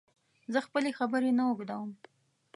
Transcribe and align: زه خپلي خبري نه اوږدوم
زه 0.53 0.59
خپلي 0.67 0.91
خبري 0.99 1.31
نه 1.37 1.43
اوږدوم 1.49 1.91